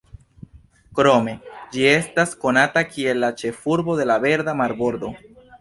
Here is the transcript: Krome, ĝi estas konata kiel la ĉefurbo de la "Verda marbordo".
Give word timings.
Krome, 0.99 1.35
ĝi 1.75 1.85
estas 1.91 2.33
konata 2.45 2.85
kiel 2.95 3.23
la 3.25 3.31
ĉefurbo 3.43 3.99
de 4.01 4.11
la 4.15 4.21
"Verda 4.27 4.61
marbordo". 4.65 5.17